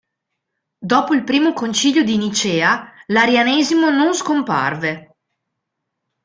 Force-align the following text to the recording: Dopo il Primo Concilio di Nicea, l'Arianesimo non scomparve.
Dopo 0.79 1.13
il 1.13 1.23
Primo 1.23 1.53
Concilio 1.53 2.03
di 2.03 2.17
Nicea, 2.17 2.91
l'Arianesimo 3.05 3.91
non 3.91 4.15
scomparve. 4.15 5.15